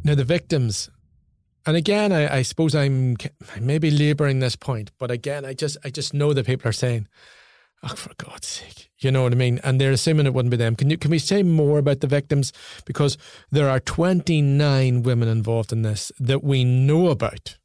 Now, 0.05 0.15
the 0.15 0.25
victims, 0.25 0.89
and 1.67 1.77
again, 1.77 2.13
I, 2.13 2.39
I 2.39 2.43
suppose 2.43 2.75
I'm 2.75 3.17
maybe 3.61 3.91
labouring 3.91 4.39
this 4.39 4.55
point, 4.55 4.93
but 4.99 5.11
again, 5.11 5.45
I 5.45 5.53
just 5.53 5.77
I 5.85 5.91
just 5.91 6.15
know 6.15 6.33
that 6.33 6.47
people 6.47 6.69
are 6.69 6.73
saying, 6.73 7.09
"Oh, 7.89 7.95
for 7.95 8.13
God's 8.19 8.47
sake," 8.47 8.91
you 8.99 9.11
know 9.11 9.23
what 9.23 9.33
I 9.33 9.37
mean, 9.37 9.61
and 9.63 9.81
they're 9.81 9.93
assuming 9.93 10.27
it 10.27 10.35
wouldn't 10.35 10.51
be 10.51 10.57
them. 10.57 10.77
Can 10.77 10.91
you 10.91 10.99
can 10.99 11.11
we 11.11 11.19
say 11.19 11.43
more 11.43 11.79
about 11.79 12.01
the 12.01 12.07
victims 12.07 12.53
because 12.85 13.17
there 13.51 13.69
are 13.69 13.81
29 13.81 15.03
women 15.03 15.29
involved 15.29 15.73
in 15.73 15.83
this 15.83 16.13
that 16.19 16.43
we 16.43 16.65
know 16.65 17.09
about. 17.09 17.59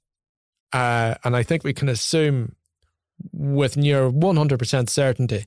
Uh, 0.73 1.15
and 1.25 1.35
I 1.35 1.43
think 1.43 1.63
we 1.63 1.73
can 1.73 1.89
assume 1.89 2.55
with 3.31 3.77
near 3.77 4.09
100% 4.09 4.89
certainty 4.89 5.45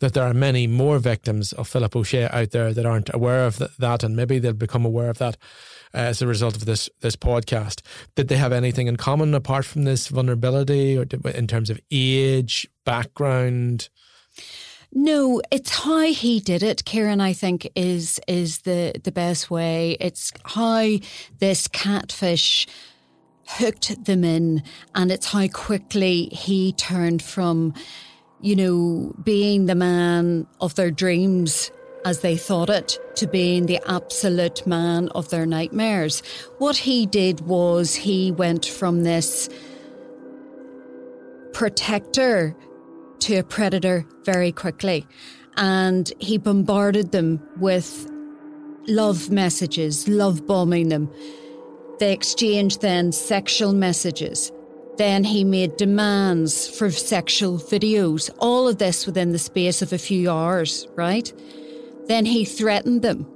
that 0.00 0.14
there 0.14 0.24
are 0.24 0.34
many 0.34 0.66
more 0.66 0.98
victims 0.98 1.52
of 1.52 1.68
Philip 1.68 1.94
O'Shea 1.94 2.28
out 2.32 2.50
there 2.50 2.72
that 2.72 2.86
aren't 2.86 3.12
aware 3.14 3.46
of 3.46 3.62
that, 3.78 4.02
and 4.02 4.16
maybe 4.16 4.38
they'll 4.38 4.52
become 4.52 4.84
aware 4.84 5.10
of 5.10 5.18
that 5.18 5.36
uh, 5.94 5.98
as 5.98 6.22
a 6.22 6.26
result 6.26 6.56
of 6.56 6.64
this 6.64 6.88
this 7.00 7.16
podcast. 7.16 7.82
Did 8.14 8.28
they 8.28 8.36
have 8.36 8.52
anything 8.52 8.86
in 8.86 8.96
common 8.96 9.34
apart 9.34 9.64
from 9.64 9.84
this 9.84 10.08
vulnerability, 10.08 10.96
or 10.96 11.06
in 11.34 11.46
terms 11.46 11.70
of 11.70 11.80
age, 11.90 12.66
background? 12.84 13.88
No, 14.94 15.40
it's 15.50 15.70
how 15.70 16.02
he 16.02 16.38
did 16.38 16.62
it, 16.62 16.84
Ciarán, 16.84 17.20
I 17.20 17.32
think 17.32 17.70
is 17.74 18.20
is 18.28 18.58
the 18.60 18.92
the 19.02 19.12
best 19.12 19.50
way. 19.50 19.96
It's 20.00 20.32
how 20.44 20.86
this 21.38 21.66
catfish 21.66 22.66
hooked 23.46 24.04
them 24.04 24.22
in, 24.22 24.62
and 24.94 25.10
it's 25.10 25.32
how 25.32 25.48
quickly 25.48 26.26
he 26.26 26.72
turned 26.72 27.22
from, 27.22 27.72
you 28.42 28.54
know, 28.54 29.14
being 29.24 29.64
the 29.64 29.74
man 29.74 30.46
of 30.60 30.74
their 30.74 30.90
dreams 30.90 31.70
as 32.04 32.20
they 32.20 32.36
thought 32.36 32.68
it 32.68 32.98
to 33.16 33.26
being 33.26 33.66
the 33.66 33.80
absolute 33.88 34.66
man 34.66 35.08
of 35.10 35.30
their 35.30 35.46
nightmares. 35.46 36.22
What 36.58 36.76
he 36.76 37.06
did 37.06 37.40
was 37.42 37.94
he 37.94 38.30
went 38.32 38.66
from 38.66 39.04
this 39.04 39.48
protector 41.52 42.54
to 43.22 43.36
a 43.36 43.42
predator 43.42 44.06
very 44.24 44.52
quickly. 44.52 45.06
And 45.56 46.12
he 46.18 46.38
bombarded 46.38 47.12
them 47.12 47.40
with 47.58 48.10
love 48.88 49.30
messages, 49.30 50.08
love 50.08 50.46
bombing 50.46 50.88
them 50.88 51.10
They 51.98 52.12
exchanged 52.12 52.80
then 52.80 53.12
sexual 53.12 53.72
messages. 53.72 54.50
Then 54.98 55.22
he 55.24 55.44
made 55.44 55.76
demands 55.76 56.68
for 56.68 56.90
sexual 56.90 57.58
videos. 57.58 58.28
All 58.40 58.66
of 58.68 58.78
this 58.78 59.06
within 59.06 59.30
the 59.30 59.38
space 59.38 59.82
of 59.82 59.92
a 59.92 59.98
few 59.98 60.28
hours, 60.28 60.88
right? 60.96 61.32
Then 62.08 62.26
he 62.26 62.44
threatened 62.44 63.02
them. 63.02 63.26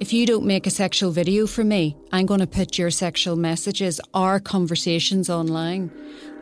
If 0.00 0.12
you 0.12 0.26
don't 0.26 0.46
make 0.46 0.66
a 0.66 0.70
sexual 0.70 1.12
video 1.12 1.46
for 1.46 1.64
me, 1.64 1.96
I'm 2.12 2.26
going 2.26 2.40
to 2.40 2.46
put 2.46 2.78
your 2.78 2.90
sexual 2.90 3.36
messages, 3.36 4.00
our 4.14 4.40
conversations 4.40 5.30
online. 5.30 5.90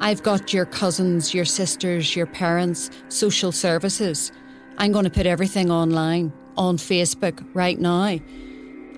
I've 0.02 0.24
got 0.24 0.52
your 0.52 0.66
cousins, 0.66 1.32
your 1.32 1.44
sisters, 1.44 2.16
your 2.16 2.26
parents, 2.26 2.90
social 3.08 3.52
services. 3.52 4.32
I'm 4.76 4.90
going 4.90 5.04
to 5.04 5.10
put 5.10 5.26
everything 5.26 5.70
online 5.70 6.32
on 6.56 6.76
Facebook 6.76 7.46
right 7.54 7.78
now. 7.78 8.18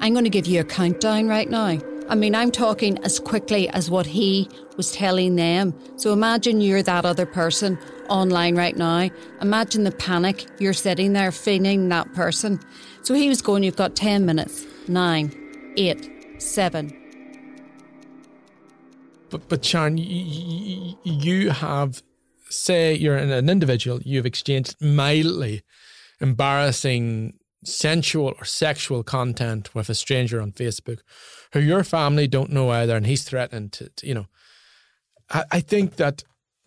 I'm 0.00 0.12
going 0.14 0.24
to 0.24 0.30
give 0.30 0.46
you 0.46 0.62
a 0.62 0.64
countdown 0.64 1.28
right 1.28 1.50
now. 1.50 1.78
I 2.08 2.14
mean, 2.14 2.34
I'm 2.34 2.50
talking 2.50 2.96
as 3.04 3.20
quickly 3.20 3.68
as 3.68 3.90
what 3.90 4.06
he 4.06 4.48
was 4.78 4.92
telling 4.92 5.36
them. 5.36 5.74
So 5.98 6.14
imagine 6.14 6.62
you're 6.62 6.82
that 6.82 7.04
other 7.04 7.26
person 7.26 7.78
online 8.08 8.56
right 8.56 8.74
now. 8.76 9.10
Imagine 9.42 9.84
the 9.84 9.92
panic. 9.92 10.46
You're 10.58 10.72
sitting 10.72 11.12
there 11.12 11.32
feeling 11.32 11.90
that 11.90 12.14
person. 12.14 12.60
So 13.02 13.12
he 13.12 13.28
was 13.28 13.42
going, 13.42 13.62
You've 13.62 13.76
got 13.76 13.94
10 13.94 14.24
minutes, 14.24 14.64
nine, 14.88 15.30
eight, 15.76 16.10
seven. 16.38 17.03
But, 19.34 19.48
but 19.48 19.64
Sharon, 19.64 19.98
you, 19.98 20.96
you 21.02 21.50
have, 21.50 22.04
say, 22.50 22.94
you're 22.94 23.16
an 23.16 23.50
individual, 23.50 23.98
you've 24.04 24.26
exchanged 24.26 24.76
mildly 24.80 25.64
embarrassing 26.20 27.40
sensual 27.64 28.34
or 28.38 28.44
sexual 28.44 29.02
content 29.02 29.74
with 29.74 29.90
a 29.90 29.94
stranger 29.96 30.40
on 30.40 30.52
Facebook 30.52 31.00
who 31.52 31.58
your 31.58 31.82
family 31.82 32.28
don't 32.28 32.52
know 32.52 32.70
either, 32.70 32.94
and 32.94 33.06
he's 33.06 33.24
threatening 33.24 33.70
to, 33.70 33.88
to 33.96 34.06
you 34.06 34.14
know. 34.14 34.26
I, 35.30 35.42
I 35.50 35.60
think 35.60 35.96
that 35.96 36.22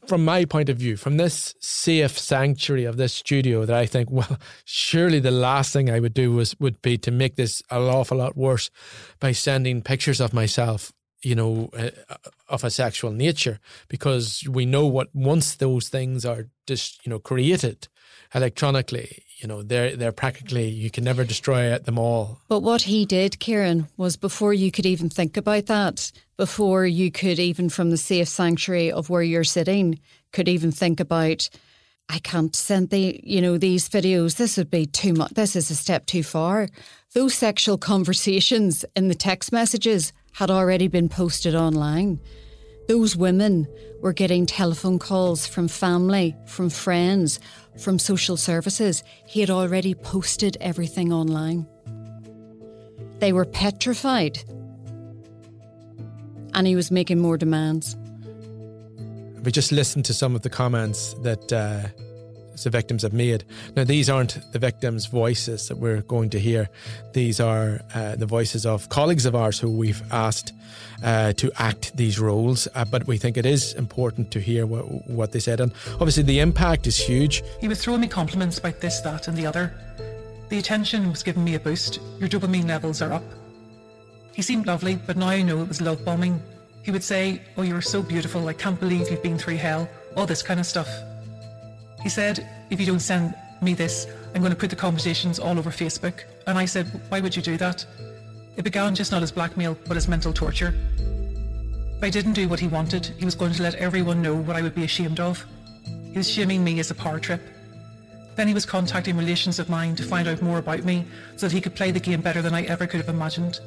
from 0.05 0.25
my 0.25 0.43
point 0.43 0.67
of 0.67 0.75
view, 0.75 0.97
from 0.97 1.15
this 1.15 1.55
safe 1.61 2.19
sanctuary 2.19 2.83
of 2.83 2.97
this 2.97 3.13
studio, 3.13 3.63
that 3.63 3.77
I 3.77 3.85
think, 3.85 4.11
well, 4.11 4.37
surely 4.65 5.19
the 5.19 5.31
last 5.31 5.71
thing 5.71 5.89
I 5.89 6.01
would 6.01 6.13
do 6.13 6.33
was 6.33 6.53
would 6.59 6.81
be 6.81 6.97
to 6.97 7.11
make 7.11 7.37
this 7.37 7.61
an 7.71 7.83
awful 7.83 8.17
lot 8.17 8.35
worse 8.35 8.69
by 9.21 9.31
sending 9.31 9.81
pictures 9.81 10.19
of 10.19 10.33
myself, 10.33 10.91
you 11.21 11.35
know, 11.35 11.69
uh, 11.77 11.89
of 12.49 12.63
a 12.63 12.69
sexual 12.69 13.11
nature, 13.11 13.59
because 13.87 14.43
we 14.49 14.65
know 14.65 14.85
what 14.85 15.09
once 15.13 15.55
those 15.55 15.89
things 15.89 16.25
are 16.25 16.47
just 16.65 17.05
you 17.05 17.09
know 17.09 17.19
created 17.19 17.87
electronically, 18.33 19.23
you 19.37 19.47
know 19.47 19.63
they're 19.63 19.95
they're 19.95 20.11
practically 20.11 20.67
you 20.67 20.89
can 20.89 21.03
never 21.03 21.23
destroy 21.23 21.77
them 21.77 21.97
all. 21.97 22.41
But 22.47 22.61
what 22.61 22.83
he 22.83 23.05
did 23.05 23.33
Ciarán 23.33 23.87
was 23.97 24.17
before 24.17 24.53
you 24.53 24.71
could 24.71 24.85
even 24.85 25.09
think 25.09 25.37
about 25.37 25.67
that 25.67 26.11
before 26.37 26.85
you 26.85 27.11
could 27.11 27.39
even 27.39 27.69
from 27.69 27.89
the 27.89 27.97
safe 27.97 28.27
sanctuary 28.27 28.91
of 28.91 29.09
where 29.09 29.23
you're 29.23 29.43
sitting 29.43 29.99
could 30.31 30.47
even 30.47 30.71
think 30.71 30.99
about 30.99 31.49
i 32.09 32.19
can't 32.19 32.55
send 32.55 32.89
the 32.89 33.19
you 33.23 33.41
know 33.41 33.57
these 33.57 33.89
videos. 33.89 34.37
This 34.37 34.57
would 34.57 34.69
be 34.71 34.85
too 34.85 35.13
much. 35.13 35.31
This 35.31 35.55
is 35.55 35.69
a 35.71 35.75
step 35.75 36.05
too 36.05 36.23
far. 36.23 36.67
Those 37.13 37.33
sexual 37.33 37.77
conversations 37.77 38.85
in 38.95 39.07
the 39.07 39.15
text 39.15 39.51
messages 39.51 40.13
had 40.33 40.51
already 40.51 40.87
been 40.87 41.09
posted 41.09 41.55
online 41.55 42.19
those 42.87 43.17
women 43.17 43.67
were 44.01 44.13
getting 44.13 44.45
telephone 44.45 44.97
calls 44.97 45.45
from 45.45 45.67
family, 45.67 46.35
from 46.45 46.69
friends, 46.69 47.39
from 47.77 47.99
social 47.99 48.37
services. 48.37 49.03
He 49.25 49.41
had 49.41 49.49
already 49.49 49.93
posted 49.93 50.57
everything 50.61 51.11
online. 51.11 51.67
They 53.19 53.33
were 53.33 53.45
petrified. 53.45 54.39
And 56.53 56.65
he 56.65 56.75
was 56.75 56.89
making 56.89 57.19
more 57.19 57.37
demands. 57.37 57.97
We 59.43 59.51
just 59.51 59.71
listened 59.71 60.05
to 60.05 60.13
some 60.13 60.33
of 60.33 60.41
the 60.41 60.49
comments 60.49 61.13
that 61.21 61.51
uh, 61.51 61.87
the 62.63 62.69
victims 62.69 63.03
have 63.03 63.13
made. 63.13 63.43
Now, 63.75 63.83
these 63.83 64.09
aren't 64.09 64.39
the 64.51 64.59
victims' 64.59 65.05
voices 65.05 65.67
that 65.67 65.77
we're 65.77 66.01
going 66.01 66.29
to 66.31 66.39
hear. 66.39 66.69
These 67.13 67.39
are 67.39 67.81
uh, 67.93 68.15
the 68.15 68.25
voices 68.25 68.65
of 68.65 68.89
colleagues 68.89 69.25
of 69.25 69.35
ours 69.35 69.59
who 69.59 69.69
we've 69.69 70.01
asked 70.11 70.53
uh, 71.03 71.33
to 71.33 71.51
act 71.57 71.95
these 71.95 72.19
roles. 72.19 72.67
Uh, 72.75 72.85
but 72.85 73.07
we 73.07 73.17
think 73.17 73.37
it 73.37 73.45
is 73.45 73.73
important 73.73 74.31
to 74.31 74.39
hear 74.39 74.65
what, 74.65 75.09
what 75.09 75.31
they 75.31 75.39
said. 75.39 75.59
And 75.59 75.71
obviously, 75.93 76.23
the 76.23 76.39
impact 76.39 76.87
is 76.87 76.97
huge. 76.97 77.43
He 77.59 77.67
was 77.67 77.81
throwing 77.81 78.01
me 78.01 78.07
compliments 78.07 78.57
about 78.57 78.79
this, 78.81 79.01
that, 79.01 79.27
and 79.27 79.37
the 79.37 79.45
other. 79.45 79.73
The 80.49 80.57
attention 80.57 81.09
was 81.09 81.23
giving 81.23 81.43
me 81.43 81.55
a 81.55 81.59
boost. 81.59 81.99
Your 82.19 82.29
dopamine 82.29 82.67
levels 82.67 83.01
are 83.01 83.11
up. 83.11 83.23
He 84.33 84.41
seemed 84.41 84.67
lovely, 84.67 84.95
but 84.95 85.17
now 85.17 85.29
I 85.29 85.41
know 85.41 85.61
it 85.61 85.67
was 85.67 85.81
love 85.81 86.05
bombing. 86.05 86.41
He 86.83 86.91
would 86.91 87.03
say, 87.03 87.41
Oh, 87.57 87.63
you're 87.63 87.81
so 87.81 88.01
beautiful. 88.01 88.47
I 88.47 88.53
can't 88.53 88.79
believe 88.79 89.09
you've 89.09 89.23
been 89.23 89.37
through 89.37 89.57
hell. 89.57 89.89
All 90.15 90.25
this 90.25 90.41
kind 90.41 90.59
of 90.59 90.65
stuff. 90.65 90.87
He 92.07 92.11
said, 92.11 92.47
if 92.69 92.79
you 92.79 92.85
don't 92.85 93.01
send 93.01 93.35
me 93.61 93.73
this, 93.73 94.07
I'm 94.33 94.39
going 94.39 94.53
to 94.53 94.57
put 94.57 94.69
the 94.69 94.77
conversations 94.77 95.39
all 95.39 95.59
over 95.59 95.71
Facebook. 95.71 96.23
And 96.47 96.57
I 96.57 96.63
said, 96.63 96.85
why 97.09 97.19
would 97.19 97.35
you 97.35 97.41
do 97.41 97.57
that? 97.57 97.85
It 98.55 98.61
began 98.61 98.95
just 98.95 99.11
not 99.11 99.23
as 99.23 99.29
blackmail, 99.33 99.77
but 99.89 99.97
as 99.97 100.07
mental 100.07 100.31
torture. 100.31 100.73
If 101.97 102.01
I 102.01 102.09
didn't 102.09 102.31
do 102.31 102.47
what 102.47 102.61
he 102.61 102.69
wanted, 102.69 103.07
he 103.19 103.25
was 103.25 103.35
going 103.35 103.51
to 103.51 103.61
let 103.61 103.75
everyone 103.75 104.21
know 104.21 104.35
what 104.35 104.55
I 104.55 104.61
would 104.61 104.73
be 104.73 104.85
ashamed 104.85 105.19
of. 105.19 105.45
He 106.13 106.17
was 106.17 106.29
shaming 106.29 106.63
me 106.63 106.79
as 106.79 106.91
a 106.91 106.95
power 106.95 107.19
trip. 107.19 107.41
Then 108.37 108.47
he 108.47 108.53
was 108.53 108.65
contacting 108.65 109.17
relations 109.17 109.59
of 109.59 109.67
mine 109.67 109.97
to 109.97 110.03
find 110.03 110.29
out 110.29 110.41
more 110.41 110.59
about 110.59 110.85
me 110.85 111.03
so 111.35 111.47
that 111.47 111.53
he 111.53 111.59
could 111.59 111.75
play 111.75 111.91
the 111.91 111.99
game 111.99 112.21
better 112.21 112.41
than 112.41 112.53
I 112.53 112.61
ever 112.67 112.87
could 112.87 113.01
have 113.01 113.13
imagined. 113.13 113.59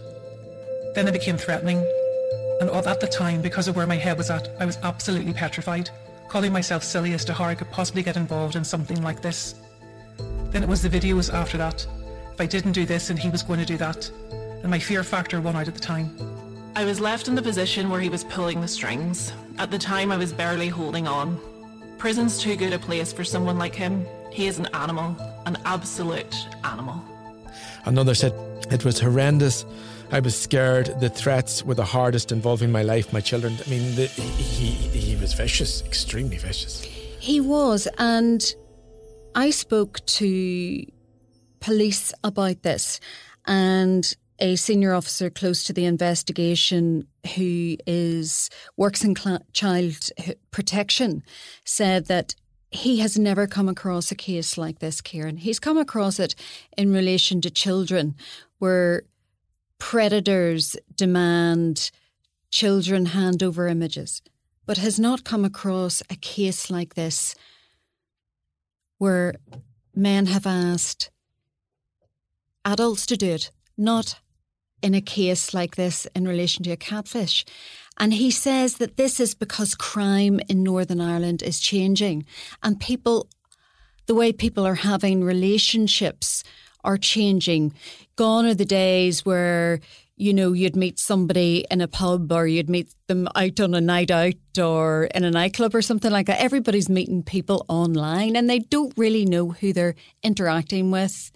Then 0.94 1.06
it 1.06 1.12
became 1.12 1.36
threatening. 1.36 1.86
And 2.62 2.70
at 2.70 3.00
the 3.00 3.06
time, 3.06 3.42
because 3.42 3.68
of 3.68 3.76
where 3.76 3.86
my 3.86 3.96
head 3.96 4.16
was 4.16 4.30
at, 4.30 4.48
I 4.58 4.64
was 4.64 4.78
absolutely 4.82 5.34
petrified 5.34 5.90
calling 6.30 6.52
myself 6.52 6.84
silly 6.84 7.12
as 7.12 7.24
to 7.24 7.34
how 7.34 7.44
I 7.44 7.56
could 7.56 7.70
possibly 7.72 8.04
get 8.04 8.16
involved 8.16 8.54
in 8.54 8.62
something 8.64 9.02
like 9.02 9.20
this. 9.20 9.56
Then 10.50 10.62
it 10.62 10.68
was 10.68 10.80
the 10.80 10.88
videos 10.88 11.32
after 11.34 11.58
that. 11.58 11.84
If 12.32 12.40
I 12.40 12.46
didn't 12.46 12.72
do 12.72 12.86
this 12.86 13.10
and 13.10 13.18
he 13.18 13.28
was 13.28 13.42
going 13.42 13.58
to 13.58 13.66
do 13.66 13.76
that. 13.78 14.08
And 14.62 14.70
my 14.70 14.78
fear 14.78 15.02
factor 15.02 15.40
won 15.40 15.56
out 15.56 15.66
at 15.66 15.74
the 15.74 15.80
time. 15.80 16.16
I 16.76 16.84
was 16.84 17.00
left 17.00 17.26
in 17.26 17.34
the 17.34 17.42
position 17.42 17.90
where 17.90 18.00
he 18.00 18.08
was 18.08 18.22
pulling 18.22 18.60
the 18.60 18.68
strings. 18.68 19.32
At 19.58 19.72
the 19.72 19.78
time 19.78 20.12
I 20.12 20.16
was 20.16 20.32
barely 20.32 20.68
holding 20.68 21.08
on. 21.08 21.36
Prison's 21.98 22.38
too 22.38 22.54
good 22.54 22.72
a 22.72 22.78
place 22.78 23.12
for 23.12 23.24
someone 23.24 23.58
like 23.58 23.74
him. 23.74 24.06
He 24.30 24.46
is 24.46 24.60
an 24.60 24.66
animal, 24.72 25.16
an 25.46 25.58
absolute 25.64 26.36
animal. 26.62 27.02
Another 27.86 28.14
said, 28.14 28.32
It 28.70 28.84
was 28.84 29.00
horrendous. 29.00 29.64
I 30.12 30.18
was 30.18 30.38
scared. 30.38 30.98
The 30.98 31.08
threats 31.08 31.64
were 31.64 31.74
the 31.74 31.84
hardest 31.84 32.32
involving 32.32 32.72
my 32.72 32.82
life, 32.82 33.12
my 33.12 33.20
children. 33.20 33.56
I 33.64 33.70
mean, 33.70 33.94
the, 33.94 34.06
he, 34.06 34.70
he 34.70 35.16
was 35.16 35.34
vicious, 35.34 35.82
extremely 35.82 36.36
vicious. 36.36 36.82
He 36.82 37.40
was. 37.40 37.86
And 37.96 38.54
I 39.36 39.50
spoke 39.50 40.04
to 40.06 40.84
police 41.60 42.12
about 42.24 42.62
this, 42.62 42.98
and 43.46 44.12
a 44.40 44.56
senior 44.56 44.94
officer 44.94 45.30
close 45.30 45.62
to 45.64 45.72
the 45.72 45.84
investigation 45.84 47.06
who 47.36 47.76
is 47.86 48.50
works 48.76 49.04
in 49.04 49.14
cl- 49.14 49.44
child 49.52 50.10
protection 50.50 51.22
said 51.64 52.06
that 52.06 52.34
he 52.72 52.98
has 53.00 53.18
never 53.18 53.46
come 53.46 53.68
across 53.68 54.10
a 54.10 54.14
case 54.14 54.56
like 54.56 54.78
this, 54.78 55.00
Ciarán. 55.00 55.38
He's 55.38 55.58
come 55.60 55.76
across 55.76 56.18
it 56.18 56.34
in 56.76 56.92
relation 56.92 57.40
to 57.42 57.50
children 57.50 58.14
where 58.58 59.02
predators 59.80 60.76
demand 60.94 61.90
children 62.50 63.06
hand 63.06 63.42
over 63.42 63.66
images, 63.66 64.22
but 64.66 64.78
has 64.78 65.00
not 65.00 65.24
come 65.24 65.44
across 65.44 66.02
a 66.08 66.14
case 66.14 66.70
like 66.70 66.94
this 66.94 67.34
where 68.98 69.34
men 69.94 70.26
have 70.26 70.46
asked 70.46 71.10
adults 72.64 73.06
to 73.06 73.16
do 73.16 73.32
it, 73.32 73.50
not 73.76 74.20
in 74.82 74.94
a 74.94 75.00
case 75.00 75.52
like 75.54 75.76
this 75.76 76.06
in 76.14 76.28
relation 76.28 76.62
to 76.62 76.70
a 76.70 76.76
catfish. 76.76 77.44
And 77.98 78.14
he 78.14 78.30
says 78.30 78.76
that 78.76 78.96
this 78.96 79.18
is 79.18 79.34
because 79.34 79.74
crime 79.74 80.40
in 80.48 80.62
Northern 80.62 81.00
Ireland 81.00 81.42
is 81.42 81.58
changing 81.58 82.26
and 82.62 82.78
people, 82.78 83.28
the 84.06 84.14
way 84.14 84.32
people 84.32 84.66
are 84.66 84.76
having 84.76 85.24
relationships 85.24 86.44
are 86.84 86.98
changing. 86.98 87.74
Gone 88.16 88.46
are 88.46 88.54
the 88.54 88.64
days 88.64 89.24
where 89.24 89.80
you 90.20 90.34
know, 90.34 90.52
you'd 90.52 90.76
meet 90.76 90.98
somebody 90.98 91.64
in 91.70 91.80
a 91.80 91.88
pub 91.88 92.30
or 92.30 92.46
you'd 92.46 92.68
meet 92.68 92.94
them 93.06 93.26
out 93.34 93.58
on 93.58 93.72
a 93.72 93.80
night 93.80 94.10
out 94.10 94.34
or 94.58 95.04
in 95.14 95.24
a 95.24 95.30
nightclub 95.30 95.74
or 95.74 95.80
something 95.80 96.12
like 96.12 96.26
that. 96.26 96.42
Everybody's 96.42 96.90
meeting 96.90 97.22
people 97.22 97.64
online 97.68 98.36
and 98.36 98.48
they 98.48 98.58
don't 98.58 98.92
really 98.98 99.24
know 99.24 99.48
who 99.48 99.72
they're 99.72 99.94
interacting 100.22 100.90
with, 100.90 101.32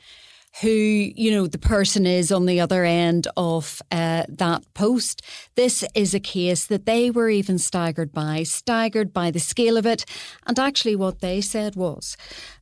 who, 0.61 0.69
you 0.69 1.33
know, 1.33 1.47
the 1.47 1.59
person 1.59 2.07
is 2.07 2.31
on 2.31 2.47
the 2.47 2.61
other 2.61 2.85
end 2.85 3.27
of 3.37 3.83
uh, 3.91 4.25
that 4.29 4.63
post. 4.75 5.23
This 5.57 5.85
is 5.95 6.15
a 6.15 6.21
case 6.21 6.67
that 6.67 6.87
they 6.87 7.11
were 7.11 7.29
even 7.29 7.59
staggered 7.59 8.13
by, 8.13 8.45
staggered 8.45 9.13
by 9.13 9.31
the 9.31 9.41
scale 9.41 9.77
of 9.77 9.87
it. 9.87 10.05
And 10.47 10.59
actually, 10.59 10.95
what 10.95 11.21
they 11.21 11.41
said 11.41 11.75
was 11.75 12.17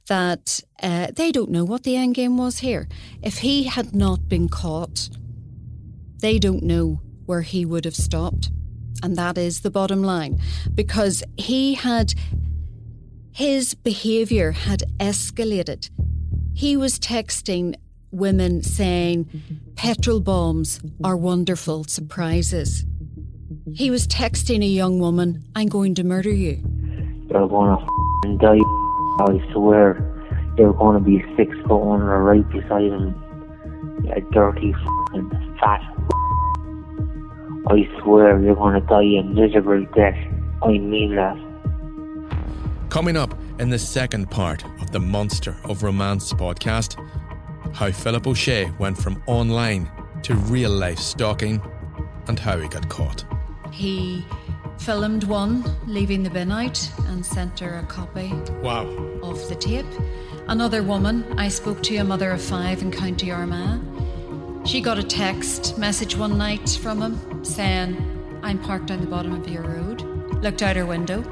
that 0.09 0.61
uh, 0.83 1.09
they 1.14 1.31
don't 1.31 1.50
know 1.50 1.64
what 1.64 1.83
the 1.83 1.96
end 1.96 2.14
game 2.14 2.38
was 2.38 2.59
here. 2.59 2.88
If 3.22 3.38
he 3.38 3.64
had 3.64 3.94
not 3.94 4.28
been 4.28 4.48
caught, 4.48 5.11
they 6.20 6.38
don't 6.38 6.62
know 6.62 7.00
where 7.26 7.42
he 7.42 7.64
would 7.64 7.85
have 7.85 7.96
stopped. 7.96 8.50
And 9.02 9.16
that 9.16 9.37
is 9.37 9.61
the 9.61 9.70
bottom 9.70 10.02
line. 10.02 10.40
Because 10.74 11.22
he 11.37 11.74
had, 11.74 12.14
his 13.33 13.74
behaviour 13.74 14.52
had 14.52 14.85
escalated. 14.98 15.90
He 16.54 16.76
was 16.76 16.98
texting 16.98 17.76
women 18.10 18.62
saying, 18.62 19.28
petrol 19.74 20.20
bombs 20.20 20.80
are 21.02 21.16
wonderful 21.16 21.84
surprises. 21.84 22.84
He 23.74 23.90
was 23.90 24.06
texting 24.06 24.62
a 24.62 24.66
young 24.66 24.98
woman, 24.98 25.44
I'm 25.56 25.68
going 25.68 25.94
to 25.94 26.04
murder 26.04 26.30
you. 26.30 26.62
You're 27.30 27.48
gonna 27.48 27.80
f***ing 27.80 28.38
die, 28.38 28.58
I 29.20 29.52
swear. 29.52 30.08
You're 30.58 30.74
gonna 30.74 31.00
be 31.00 31.24
six 31.36 31.56
foot 31.66 31.92
under 31.92 32.22
right 32.22 32.48
beside 32.50 32.92
him. 32.92 33.14
You 34.04 34.28
dirty 34.32 34.74
f***ing 34.74 35.30
fat 35.58 35.80
I 37.68 37.88
swear 38.02 38.42
you're 38.42 38.56
gonna 38.56 38.80
die 38.80 39.02
a 39.02 39.22
miserable 39.22 39.86
death. 39.94 40.18
I 40.62 40.78
mean 40.78 41.14
that. 41.14 41.38
Coming 42.90 43.16
up 43.16 43.34
in 43.60 43.70
the 43.70 43.78
second 43.78 44.30
part 44.30 44.64
of 44.82 44.82
the 44.92 45.00
Monster 45.00 45.57
of 45.64 45.83
Romance 45.83 46.33
podcast, 46.35 46.96
how 47.74 47.90
Philip 47.90 48.26
O'Shea 48.26 48.70
went 48.78 48.96
from 48.98 49.22
online 49.26 49.90
to 50.22 50.35
real 50.35 50.70
life 50.70 50.98
stalking 50.98 51.61
and 52.28 52.38
how 52.38 52.59
he 52.59 52.68
got 52.68 52.88
caught. 52.88 53.24
He 53.72 54.24
filmed 54.78 55.24
one 55.24 55.64
leaving 55.87 56.22
the 56.22 56.31
bin 56.31 56.52
out 56.52 56.78
and 57.09 57.24
sent 57.24 57.59
her 57.61 57.78
a 57.78 57.87
copy 57.87 58.33
Wow. 58.62 58.87
of 59.22 59.48
the 59.48 59.55
tape. 59.55 59.87
Another 60.48 60.83
woman, 60.83 61.24
I 61.38 61.48
spoke 61.48 61.83
to 61.85 61.96
a 61.96 62.05
mother 62.05 62.31
of 62.31 62.42
five 62.42 62.83
in 62.83 62.90
County 62.90 63.31
Armagh. 63.33 63.81
She 64.66 64.81
got 64.81 64.98
a 64.98 65.02
text 65.02 65.78
message 65.78 66.16
one 66.16 66.37
night 66.37 66.68
from 66.83 67.00
him 67.00 67.44
saying, 67.44 67.96
I'm 68.42 68.59
parked 68.59 68.90
on 68.90 69.00
the 69.00 69.07
bottom 69.07 69.33
of 69.33 69.48
your 69.48 69.62
road. 69.62 70.02
Looked 70.42 70.62
out 70.62 70.76
her 70.76 70.87
window 70.87 71.22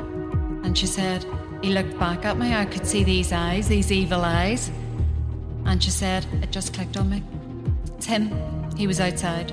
and 0.64 0.77
she 0.79 0.87
said, 0.87 1.25
He 1.62 1.73
looked 1.73 1.99
back 1.99 2.25
at 2.25 2.38
me. 2.38 2.55
I 2.55 2.64
could 2.64 2.87
see 2.87 3.05
these 3.05 3.33
eyes, 3.33 3.68
these 3.68 3.92
evil 3.92 4.23
eyes. 4.23 4.70
And 5.66 5.83
she 5.83 5.90
said, 5.90 6.27
It 6.42 6.51
just 6.51 6.73
clicked 6.73 6.96
on 6.96 7.11
me. 7.11 7.23
It's 7.96 8.07
him. 8.07 8.33
He 8.77 8.87
was 8.87 8.99
outside. 8.99 9.53